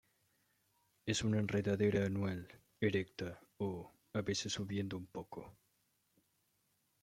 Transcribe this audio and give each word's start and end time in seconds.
Es 1.05 1.23
una 1.23 1.37
enredadera 1.37 2.07
anual, 2.07 2.47
erecta 2.79 3.39
o, 3.59 3.91
a 4.13 4.21
veces 4.23 4.51
subiendo 4.51 4.97
un 4.97 5.05
poco. 5.05 5.55